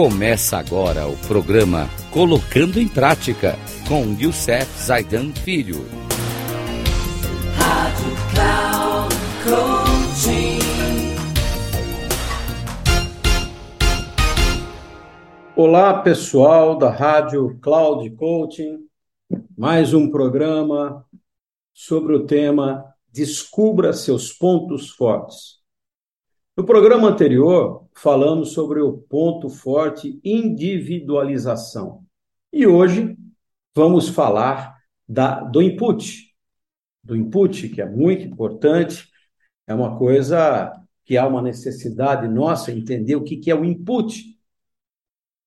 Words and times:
Começa 0.00 0.56
agora 0.56 1.08
o 1.08 1.16
programa 1.26 1.90
Colocando 2.12 2.78
em 2.78 2.86
Prática 2.86 3.58
com 3.88 4.16
Youssef 4.16 4.70
Zaidan 4.80 5.32
Filho. 5.32 5.84
Rádio 7.56 8.12
Cloud 8.32 9.16
Olá, 15.56 16.00
pessoal 16.00 16.78
da 16.78 16.90
Rádio 16.90 17.58
Cloud 17.60 18.08
Coaching. 18.10 18.78
Mais 19.56 19.92
um 19.92 20.08
programa 20.08 21.04
sobre 21.74 22.14
o 22.14 22.24
tema 22.24 22.84
Descubra 23.12 23.92
seus 23.92 24.32
pontos 24.32 24.90
fortes. 24.90 25.57
No 26.58 26.66
programa 26.66 27.08
anterior, 27.08 27.86
falamos 27.94 28.50
sobre 28.50 28.80
o 28.80 28.92
ponto 28.92 29.48
forte 29.48 30.20
individualização. 30.24 32.04
E 32.52 32.66
hoje 32.66 33.16
vamos 33.72 34.08
falar 34.08 34.76
da, 35.08 35.38
do 35.38 35.62
input. 35.62 36.34
Do 37.00 37.14
input, 37.14 37.68
que 37.68 37.80
é 37.80 37.88
muito 37.88 38.24
importante, 38.24 39.08
é 39.68 39.72
uma 39.72 39.96
coisa 39.96 40.72
que 41.04 41.16
há 41.16 41.28
uma 41.28 41.40
necessidade 41.40 42.26
nossa 42.26 42.72
entender 42.72 43.14
o 43.14 43.22
que, 43.22 43.36
que 43.36 43.52
é 43.52 43.54
o 43.54 43.64
input. 43.64 44.36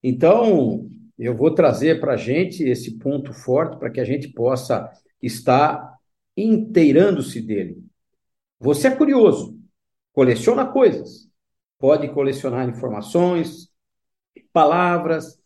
Então, 0.02 0.90
eu 1.20 1.36
vou 1.36 1.54
trazer 1.54 2.00
para 2.00 2.14
a 2.14 2.18
gente 2.18 2.64
esse 2.64 2.98
ponto 2.98 3.34
forte 3.34 3.78
para 3.78 3.90
que 3.90 4.00
a 4.00 4.06
gente 4.06 4.30
possa 4.30 4.90
estar 5.22 5.94
inteirando-se 6.38 7.42
dele. 7.42 7.84
Você 8.62 8.88
é 8.88 8.96
curioso, 8.96 9.61
coleciona 10.14 10.66
coisas. 10.66 11.30
Pode 11.80 12.10
colecionar 12.10 12.68
informações, 12.70 13.70
palavras, 14.54 15.40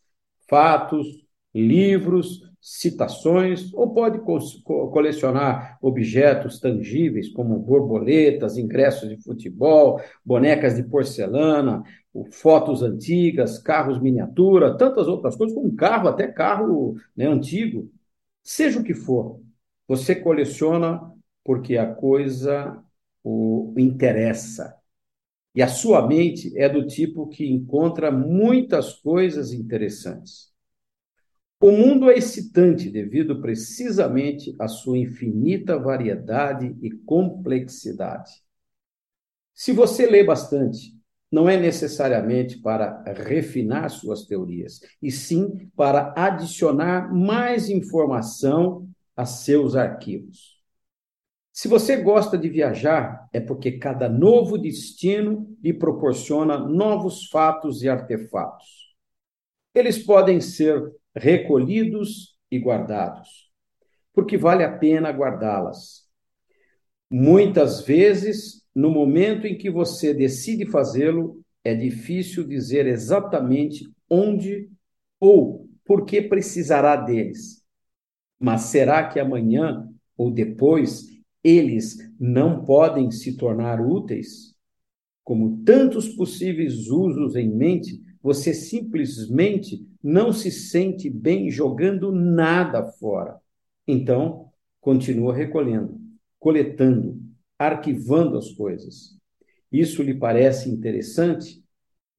fatos, 0.50 1.26
livros, 1.54 2.42
citações, 2.60 3.72
ou 3.74 3.94
pode 3.94 4.20
co 4.20 4.90
colecionar 4.90 5.78
objetos 5.82 6.60
tangíveis, 6.60 7.30
como 7.30 7.60
borboletas, 7.60 8.58
ingressos 8.58 9.08
de 9.08 9.22
futebol, 9.22 10.02
bonecas 10.26 10.76
de 10.76 10.84
porcelana, 10.84 11.84
fotos 12.32 12.82
antigas, 12.82 13.60
carros 13.60 14.02
miniatura, 14.02 14.76
tantas 14.78 15.08
outras 15.08 15.36
coisas, 15.36 15.56
como 15.56 15.76
carro, 15.76 16.08
até 16.08 16.28
carro 16.28 16.96
né, 17.16 17.28
antigo. 17.28 17.90
Seja 18.44 18.80
o 18.80 18.84
que 18.84 18.94
for, 18.94 19.40
você 19.88 20.16
coleciona 20.16 21.14
porque 21.44 21.78
a 21.78 21.94
coisa 21.94 22.84
o 23.26 23.74
interessa. 23.76 24.76
E 25.56 25.64
a 25.64 25.68
sua 25.68 26.06
mente 26.06 26.56
é 26.58 26.70
do 26.70 26.86
tipo 26.86 27.28
que 27.28 27.46
encontra 27.50 28.12
muitas 28.12 28.94
coisas 28.94 29.52
interessantes. 29.52 30.54
O 31.60 31.72
mundo 31.72 32.12
é 32.12 32.18
excitante 32.18 32.90
devido 32.90 33.42
precisamente 33.42 34.56
à 34.60 34.68
sua 34.68 34.98
infinita 34.98 35.80
variedade 35.80 36.76
e 36.82 36.92
complexidade. 36.92 38.32
Se 39.54 39.72
você 39.72 40.06
lê 40.06 40.24
bastante, 40.24 40.94
não 41.32 41.50
é 41.50 41.58
necessariamente 41.58 42.60
para 42.60 43.04
refinar 43.14 43.90
suas 43.90 44.26
teorias, 44.26 44.82
e 45.02 45.10
sim 45.10 45.70
para 45.76 46.14
adicionar 46.16 47.12
mais 47.12 47.70
informação 47.70 48.88
a 49.16 49.26
seus 49.26 49.76
arquivos. 49.76 50.55
Se 51.56 51.70
você 51.70 51.96
gosta 51.96 52.38
de 52.38 52.50
viajar, 52.50 53.30
é 53.32 53.40
porque 53.40 53.80
cada 53.80 54.10
novo 54.10 54.58
destino 54.58 55.58
lhe 55.64 55.74
proporciona 55.74 56.58
novos 56.58 57.30
fatos 57.30 57.82
e 57.82 57.88
artefatos. 57.88 58.94
Eles 59.74 59.98
podem 59.98 60.42
ser 60.42 60.84
recolhidos 61.16 62.38
e 62.52 62.60
guardados, 62.60 63.50
porque 64.14 64.38
vale 64.38 64.66
a 64.66 64.78
pena 64.78 65.10
guardá-las. 65.12 66.04
Muitas 67.10 67.80
vezes, 67.80 68.68
no 68.76 68.92
momento 68.92 69.48
em 69.48 69.58
que 69.58 69.70
você 69.70 70.14
decide 70.14 70.70
fazê-lo, 70.70 71.42
é 71.64 71.74
difícil 71.74 72.46
dizer 72.46 72.86
exatamente 72.86 73.90
onde 74.10 74.70
ou 75.22 75.70
por 75.86 76.04
que 76.04 76.22
precisará 76.22 76.98
deles. 76.98 77.64
Mas 78.38 78.64
será 78.64 79.08
que 79.08 79.22
amanhã 79.22 79.88
ou 80.18 80.30
depois 80.30 81.15
eles 81.46 81.98
não 82.20 82.66
podem 82.66 83.12
se 83.12 83.38
tornar 83.38 83.80
úteis? 83.80 84.56
Como 85.24 85.64
tantos 85.64 86.10
possíveis 86.10 86.90
usos 86.90 87.36
em 87.36 87.50
mente, 87.50 88.02
você 88.22 88.54
simplesmente 88.54 89.88
não 90.02 90.34
se 90.34 90.50
sente 90.50 91.08
bem 91.10 91.52
jogando 91.52 92.12
nada 92.12 92.84
fora. 92.84 93.40
Então, 93.88 94.50
continua 94.82 95.36
recolhendo, 95.36 96.00
coletando, 96.40 97.22
arquivando 97.60 98.38
as 98.38 98.52
coisas. 98.52 99.16
Isso 99.72 100.02
lhe 100.02 100.16
parece 100.16 100.70
interessante? 100.70 101.64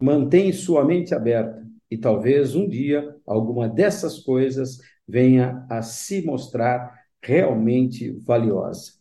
Mantém 0.00 0.52
sua 0.52 0.84
mente 0.84 1.14
aberta 1.14 1.66
e 1.90 1.96
talvez 1.96 2.54
um 2.54 2.68
dia 2.68 3.16
alguma 3.26 3.68
dessas 3.68 4.20
coisas 4.20 4.78
venha 5.06 5.66
a 5.68 5.82
se 5.82 6.24
mostrar 6.24 6.92
realmente 7.22 8.12
valiosa. 8.24 8.95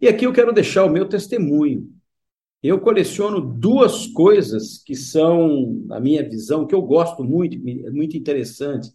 E 0.00 0.08
aqui 0.08 0.26
eu 0.26 0.32
quero 0.32 0.52
deixar 0.52 0.84
o 0.84 0.90
meu 0.90 1.08
testemunho. 1.08 1.88
Eu 2.62 2.80
coleciono 2.80 3.40
duas 3.40 4.06
coisas 4.06 4.82
que 4.84 4.94
são, 4.94 5.82
na 5.86 5.98
minha 5.98 6.22
visão, 6.28 6.66
que 6.66 6.74
eu 6.74 6.82
gosto 6.82 7.24
muito, 7.24 7.58
muito 7.92 8.16
interessante. 8.16 8.90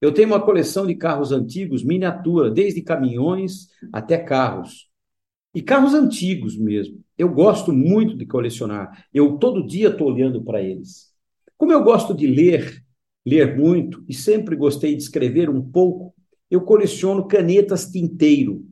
Eu 0.00 0.12
tenho 0.14 0.28
uma 0.28 0.40
coleção 0.40 0.86
de 0.86 0.94
carros 0.94 1.32
antigos, 1.32 1.84
miniatura, 1.84 2.50
desde 2.50 2.82
caminhões 2.82 3.68
até 3.92 4.16
carros. 4.16 4.88
E 5.52 5.60
carros 5.60 5.92
antigos 5.92 6.56
mesmo. 6.56 7.02
Eu 7.18 7.28
gosto 7.28 7.72
muito 7.72 8.16
de 8.16 8.24
colecionar. 8.24 9.06
Eu 9.12 9.36
todo 9.38 9.66
dia 9.66 9.88
estou 9.88 10.08
olhando 10.08 10.42
para 10.42 10.62
eles. 10.62 11.12
Como 11.58 11.72
eu 11.72 11.82
gosto 11.82 12.14
de 12.14 12.26
ler, 12.26 12.82
ler 13.26 13.58
muito, 13.58 14.04
e 14.08 14.14
sempre 14.14 14.54
gostei 14.54 14.94
de 14.94 15.02
escrever 15.02 15.50
um 15.50 15.60
pouco, 15.60 16.14
eu 16.48 16.60
coleciono 16.60 17.26
canetas 17.26 17.90
tinteiro 17.90 18.69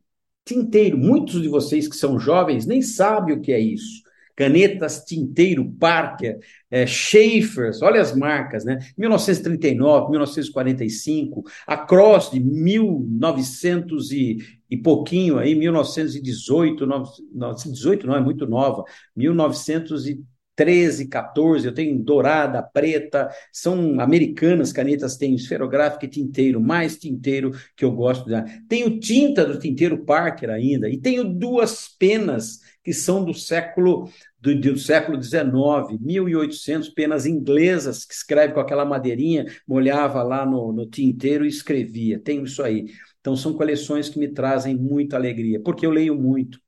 tinteiro. 0.48 0.96
Muitos 0.98 1.40
de 1.42 1.48
vocês 1.48 1.86
que 1.86 1.96
são 1.96 2.18
jovens 2.18 2.66
nem 2.66 2.82
sabem 2.82 3.34
o 3.36 3.40
que 3.40 3.52
é 3.52 3.60
isso. 3.60 4.02
Canetas 4.34 5.04
Tinteiro, 5.04 5.68
Parker, 5.80 6.38
é, 6.70 6.86
Schaeffers, 6.86 7.82
olha 7.82 8.00
as 8.00 8.14
marcas, 8.14 8.64
né? 8.64 8.78
1939, 8.96 10.10
1945, 10.10 11.42
a 11.66 11.76
Cross 11.76 12.30
de 12.30 12.38
1900 12.38 14.12
e, 14.12 14.38
e 14.70 14.76
pouquinho 14.76 15.38
aí, 15.38 15.56
1918, 15.56 16.86
1918 16.86 18.06
não, 18.06 18.14
é 18.14 18.20
muito 18.20 18.46
nova, 18.46 18.84
1930 19.16 20.37
13, 20.58 21.06
14, 21.06 21.68
eu 21.68 21.72
tenho 21.72 21.96
dourada, 22.02 22.60
preta, 22.60 23.30
são 23.52 24.00
americanas 24.00 24.72
canetas, 24.72 25.16
tenho 25.16 25.36
esferográfica 25.36 26.04
e 26.04 26.08
tinteiro, 26.08 26.60
mais 26.60 26.98
tinteiro 26.98 27.52
que 27.76 27.84
eu 27.84 27.92
gosto 27.92 28.28
dar. 28.28 28.44
Tenho 28.68 28.98
tinta 28.98 29.44
do 29.44 29.56
tinteiro 29.56 30.04
Parker 30.04 30.50
ainda, 30.50 30.90
e 30.90 30.98
tenho 30.98 31.22
duas 31.22 31.86
penas 31.96 32.58
que 32.82 32.92
são 32.92 33.24
do 33.24 33.32
século 33.32 34.10
do, 34.40 34.52
do 34.60 34.76
século 34.76 35.22
XIX, 35.22 36.00
1800, 36.00 36.88
penas 36.88 37.24
inglesas, 37.24 38.04
que 38.04 38.14
escreve 38.14 38.52
com 38.54 38.60
aquela 38.60 38.84
madeirinha, 38.84 39.46
molhava 39.66 40.24
lá 40.24 40.44
no, 40.44 40.72
no 40.72 40.86
tinteiro 40.86 41.44
e 41.44 41.48
escrevia. 41.48 42.18
Tenho 42.18 42.42
isso 42.42 42.64
aí. 42.64 42.86
Então, 43.20 43.36
são 43.36 43.52
coleções 43.54 44.08
que 44.08 44.18
me 44.18 44.26
trazem 44.26 44.74
muita 44.74 45.14
alegria, 45.14 45.60
porque 45.60 45.86
eu 45.86 45.90
leio 45.90 46.16
muito. 46.16 46.58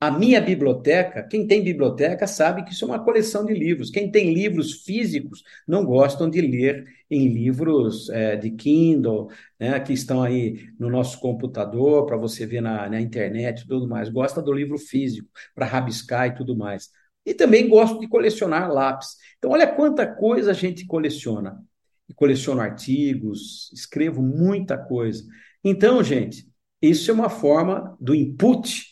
A 0.00 0.10
minha 0.10 0.40
biblioteca, 0.40 1.22
quem 1.22 1.46
tem 1.46 1.62
biblioteca 1.62 2.26
sabe 2.26 2.64
que 2.64 2.72
isso 2.72 2.86
é 2.86 2.88
uma 2.88 3.04
coleção 3.04 3.44
de 3.44 3.52
livros. 3.52 3.90
Quem 3.90 4.10
tem 4.10 4.32
livros 4.32 4.82
físicos 4.82 5.44
não 5.68 5.84
gostam 5.84 6.30
de 6.30 6.40
ler 6.40 6.86
em 7.10 7.28
livros 7.28 8.08
é, 8.08 8.34
de 8.34 8.50
Kindle, 8.50 9.28
né, 9.58 9.78
que 9.78 9.92
estão 9.92 10.22
aí 10.22 10.70
no 10.78 10.88
nosso 10.88 11.20
computador 11.20 12.06
para 12.06 12.16
você 12.16 12.46
ver 12.46 12.62
na, 12.62 12.88
na 12.88 12.98
internet 12.98 13.60
e 13.60 13.68
tudo 13.68 13.86
mais. 13.86 14.08
Gosta 14.08 14.40
do 14.40 14.54
livro 14.54 14.78
físico 14.78 15.28
para 15.54 15.66
rabiscar 15.66 16.28
e 16.28 16.34
tudo 16.34 16.56
mais. 16.56 16.88
E 17.26 17.34
também 17.34 17.68
gosto 17.68 18.00
de 18.00 18.08
colecionar 18.08 18.72
lápis. 18.72 19.16
Então, 19.36 19.50
olha 19.50 19.66
quanta 19.66 20.06
coisa 20.06 20.52
a 20.52 20.54
gente 20.54 20.86
coleciona. 20.86 21.62
E 22.08 22.14
coleciono 22.14 22.62
artigos, 22.62 23.70
escrevo 23.74 24.22
muita 24.22 24.78
coisa. 24.78 25.22
Então, 25.62 26.02
gente, 26.02 26.48
isso 26.80 27.10
é 27.10 27.14
uma 27.14 27.28
forma 27.28 27.94
do 28.00 28.14
input 28.14 28.89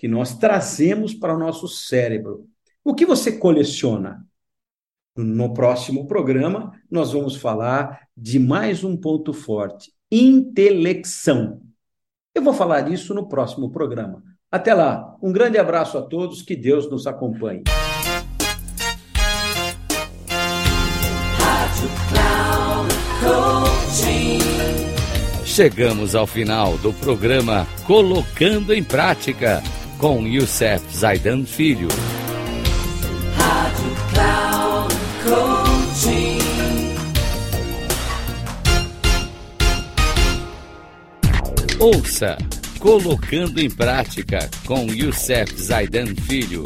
que 0.00 0.08
nós 0.08 0.34
trazemos 0.34 1.12
para 1.12 1.34
o 1.34 1.38
nosso 1.38 1.68
cérebro. 1.68 2.46
O 2.82 2.94
que 2.94 3.04
você 3.04 3.32
coleciona? 3.32 4.24
No 5.14 5.52
próximo 5.52 6.06
programa, 6.06 6.72
nós 6.90 7.12
vamos 7.12 7.36
falar 7.36 8.08
de 8.16 8.38
mais 8.38 8.82
um 8.82 8.96
ponto 8.96 9.34
forte: 9.34 9.92
intelecção. 10.10 11.60
Eu 12.34 12.40
vou 12.40 12.54
falar 12.54 12.80
disso 12.80 13.12
no 13.12 13.28
próximo 13.28 13.70
programa. 13.70 14.22
Até 14.50 14.72
lá, 14.72 15.18
um 15.22 15.30
grande 15.30 15.58
abraço 15.58 15.98
a 15.98 16.02
todos, 16.02 16.40
que 16.40 16.56
Deus 16.56 16.90
nos 16.90 17.06
acompanhe. 17.06 17.64
Chegamos 25.44 26.14
ao 26.14 26.26
final 26.26 26.78
do 26.78 26.90
programa 26.94 27.66
Colocando 27.84 28.72
em 28.72 28.82
Prática 28.82 29.62
com 30.00 30.26
Youssef 30.26 30.82
Zaidan 30.96 31.44
Filho. 31.44 31.88
Rádio 33.36 33.96
Cloud 34.14 34.94
Coaching. 35.22 36.38
Ouça 41.78 42.38
Colocando 42.78 43.60
em 43.60 43.68
Prática 43.68 44.48
com 44.64 44.86
Youssef 44.86 45.54
Zaidan 45.60 46.14
Filho, 46.26 46.62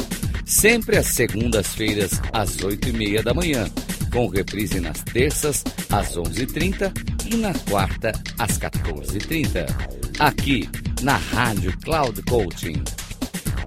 sempre 0.47 0.97
às 0.97 1.07
segundas-feiras 1.07 2.13
às 2.33 2.63
oito 2.63 2.89
e 2.89 2.93
meia 2.93 3.21
da 3.21 3.35
manhã, 3.35 3.67
com 4.13 4.29
reprise 4.29 4.79
nas 4.79 5.03
terças 5.03 5.65
às 5.91 6.17
onze 6.17 6.45
e 6.45 6.47
trinta 6.47 6.93
e 7.27 7.35
na 7.35 7.53
quarta 7.69 8.13
às 8.39 8.57
14h30, 8.61 9.67
aqui 10.21 10.69
na 11.03 11.17
Rádio 11.17 11.77
Cloud 11.81 12.23
Coaching. 12.23 12.81